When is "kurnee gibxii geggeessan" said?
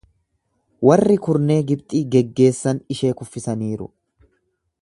1.27-2.83